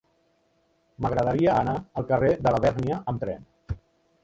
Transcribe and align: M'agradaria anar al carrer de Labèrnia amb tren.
M'agradaria 1.05 1.51
anar 1.59 1.77
al 2.03 2.09
carrer 2.13 2.33
de 2.47 2.55
Labèrnia 2.57 3.01
amb 3.13 3.25
tren. 3.27 3.49